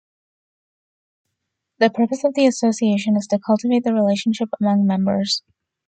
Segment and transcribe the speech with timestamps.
[1.77, 5.43] The purpose of the association is to cultivate the relationship among members.